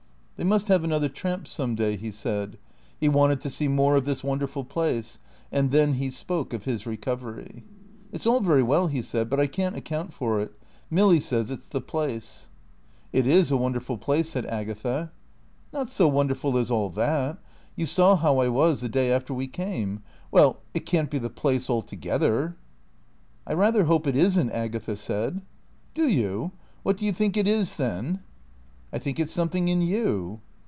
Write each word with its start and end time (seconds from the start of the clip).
They 0.37 0.45
must 0.47 0.69
have 0.69 0.83
another 0.83 1.07
tramp 1.07 1.47
some 1.47 1.75
day, 1.75 1.95
he 1.97 2.09
said. 2.09 2.57
He 2.99 3.07
wanted 3.07 3.41
to 3.41 3.49
see 3.51 3.67
more 3.67 3.95
of 3.95 4.05
this 4.05 4.23
wonderful 4.23 4.63
place. 4.65 5.19
And 5.51 5.69
then 5.69 5.93
he 5.93 6.09
spoke 6.09 6.51
of 6.51 6.63
his 6.63 6.87
recovery. 6.87 7.63
"It's 8.11 8.25
all 8.25 8.39
very 8.39 8.63
well," 8.63 8.87
he 8.87 9.03
said, 9.03 9.29
"but 9.29 9.39
I 9.39 9.45
can't 9.45 9.75
account 9.75 10.13
for 10.15 10.39
it. 10.39 10.53
Milly 10.89 11.19
says 11.19 11.51
it's 11.51 11.67
the 11.67 11.79
place." 11.79 12.49
"It 13.13 13.27
is 13.27 13.51
a 13.51 13.55
wonderful 13.55 13.99
place," 13.99 14.31
said 14.31 14.47
Agatha. 14.47 15.11
"Not 15.71 15.89
so 15.89 16.07
wonderful 16.07 16.57
as 16.57 16.71
all 16.71 16.89
that. 16.89 17.37
You 17.75 17.85
saw 17.85 18.15
how 18.15 18.39
I 18.39 18.47
was 18.47 18.81
the 18.81 18.89
day 18.89 19.11
after 19.11 19.35
we 19.35 19.45
came. 19.45 20.01
Well 20.31 20.57
it 20.73 20.87
can't 20.87 21.11
be 21.11 21.19
the 21.19 21.29
place 21.29 21.69
altogether." 21.69 22.57
"I 23.45 23.53
rather 23.53 23.83
hope 23.83 24.07
it 24.07 24.15
isn't," 24.15 24.49
Agatha 24.49 24.95
said. 24.95 25.43
"Do 25.93 26.09
you? 26.09 26.51
What 26.81 26.97
do 26.97 27.05
you 27.05 27.13
think 27.13 27.37
it 27.37 27.47
is, 27.47 27.75
then?" 27.75 28.23
"I 28.93 28.97
think 28.99 29.21
it's 29.21 29.31
something 29.31 29.69
in 29.69 29.81
you." 29.81 30.41